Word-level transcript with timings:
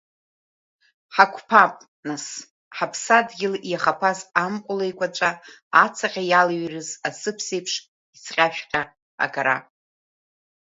Ҳақәԥап, 1.15 1.73
нас, 2.07 2.25
Ҳаԥсадгьыл 2.75 3.53
иахаԥаз 3.71 4.19
амҟәыл 4.43 4.79
еиқәаҵәа 4.85 5.31
ацаҟьа 5.83 6.23
иалҩрыз 6.29 6.89
асыԥсеиԥш 7.07 7.73
ицҟьашәҟьа 8.15 8.81
агара! 9.23 9.57